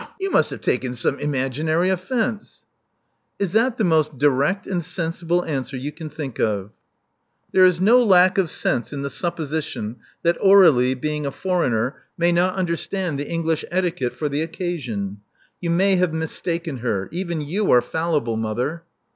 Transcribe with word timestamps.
"Pshaw! 0.01 0.11
You 0.19 0.31
must 0.31 0.49
have 0.49 0.61
taken 0.61 0.95
some 0.95 1.19
imaginary 1.19 1.91
offence." 1.91 2.63
"Is 3.37 3.51
that 3.51 3.77
the 3.77 3.83
most 3.83 4.17
direct 4.17 4.65
and 4.65 4.83
sensible 4.83 5.45
answer 5.45 5.77
you 5.77 5.91
can 5.91 6.09
think 6.09 6.39
of?" 6.39 6.71
"There 7.51 7.65
is 7.67 7.79
no 7.79 8.01
lack 8.03 8.39
of 8.39 8.49
sense 8.49 8.91
in 8.91 9.03
the 9.03 9.11
supposition 9.11 9.97
that 10.23 10.39
Aur61ie, 10.39 10.99
being 10.99 11.27
a 11.27 11.31
foreigner, 11.31 12.01
may 12.17 12.31
not 12.31 12.55
understand 12.55 13.19
the 13.19 13.25
Love 13.25 13.31
Among 13.31 13.45
the 13.45 13.49
Artists 13.51 13.67
339 13.67 13.83
English 13.83 13.99
etiquette 14.09 14.17
for 14.19 14.27
the 14.27 14.41
occasion. 14.41 15.17
You 15.61 15.69
may 15.69 15.95
have 15.97 16.13
mistaken 16.15 16.77
her. 16.77 17.07
Even 17.11 17.41
you 17.41 17.69
are 17.69 17.83
fallible, 17.83 18.37
mother." 18.37 18.81